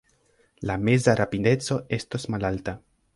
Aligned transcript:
La 0.61 0.79
meza 0.79 1.13
rapideco 1.13 1.83
estos 1.89 2.27
malalta. 2.27 2.81